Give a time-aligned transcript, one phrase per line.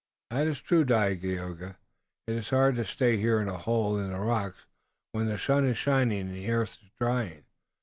[0.31, 1.77] "That is true, Dagaeoga.
[2.25, 4.65] It is hard to stay here in a hole in the rocks,
[5.11, 7.43] when the sun is shining and the earth is drying.